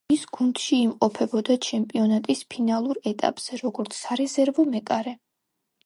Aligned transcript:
ის 0.13 0.21
გუნდში 0.35 0.77
იმყოფებოდა 0.85 1.57
ჩემპიონატის 1.67 2.43
ფინალურ 2.55 3.03
ეტაპზე, 3.13 3.61
როგორც 3.67 4.01
სარეზერვო 4.03 4.71
მეკარე. 4.77 5.17